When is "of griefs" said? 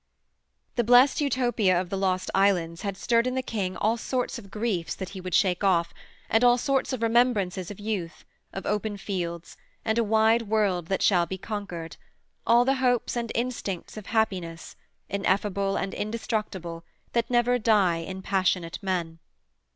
4.39-4.95